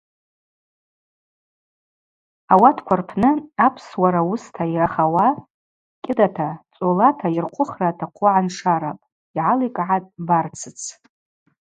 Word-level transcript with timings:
Ауатква 2.53 2.93
рпны 3.01 3.29
апсуара 3.65 4.21
уыста 4.29 4.63
йахауа– 4.75 5.27
кӏьыдата 6.03 6.49
цӏолата 6.75 7.27
йырхъвыхра 7.35 7.87
атахъу 7.91 8.21
гӏаншарапӏ,– 8.31 9.07
йгӏаликӏгӏатӏ 9.37 10.13
Барцыц. 10.27 10.79